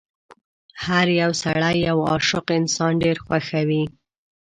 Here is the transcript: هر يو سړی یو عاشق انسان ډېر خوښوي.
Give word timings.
هر 0.85 1.07
يو 1.21 1.31
سړی 1.43 1.75
یو 1.87 1.97
عاشق 2.09 2.45
انسان 2.59 2.91
ډېر 3.03 3.17
خوښوي. 3.25 3.83